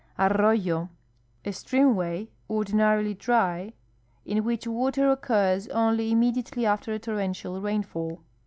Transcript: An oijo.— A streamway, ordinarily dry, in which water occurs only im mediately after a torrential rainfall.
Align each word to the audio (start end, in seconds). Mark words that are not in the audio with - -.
An 0.17 0.31
oijo.— 0.31 0.89
A 1.45 1.49
streamway, 1.49 2.29
ordinarily 2.49 3.13
dry, 3.13 3.73
in 4.25 4.43
which 4.43 4.65
water 4.65 5.11
occurs 5.11 5.67
only 5.67 6.09
im 6.13 6.21
mediately 6.21 6.65
after 6.65 6.91
a 6.91 6.97
torrential 6.97 7.61
rainfall. 7.61 8.23